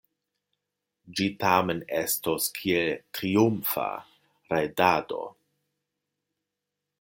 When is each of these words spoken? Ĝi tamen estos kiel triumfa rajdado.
Ĝi 1.17 1.27
tamen 1.43 1.83
estos 1.97 2.47
kiel 2.59 2.89
triumfa 3.19 3.87
rajdado. 4.55 5.21